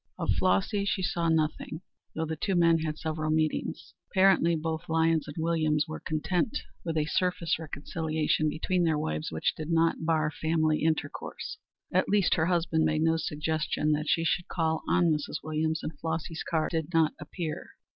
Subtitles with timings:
[0.17, 1.81] Of Flossy she saw nothing,
[2.15, 3.93] though the two men had several meetings.
[4.09, 9.53] Apparently both Lyons and Williams were content with a surface reconciliation between their wives which
[9.55, 11.59] did not bar family intercourse.
[11.93, 15.43] At least her husband made no suggestion that she should call on Mrs.
[15.43, 17.67] Williams, and Flossy's cards did not appear.